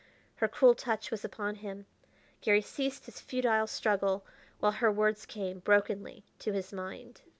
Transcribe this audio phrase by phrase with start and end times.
[0.37, 1.85] Her cool touch was upon him;
[2.41, 4.25] Garry ceased his futile struggle
[4.59, 7.21] while her words came, brokenly to his mind.